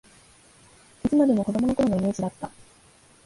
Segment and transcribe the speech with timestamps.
[1.05, 2.49] いつまでも子どもの頃のイメージだった